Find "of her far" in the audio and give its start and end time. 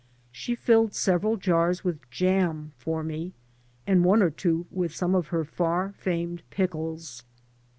5.13-5.91